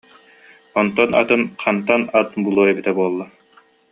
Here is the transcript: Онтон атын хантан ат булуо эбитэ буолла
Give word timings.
Онтон 0.79 1.11
атын 1.21 1.41
хантан 1.63 2.01
ат 2.19 2.29
булуо 2.43 2.65
эбитэ 2.71 2.91
буолла 2.97 3.25